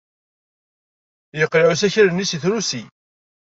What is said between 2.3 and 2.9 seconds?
trusi.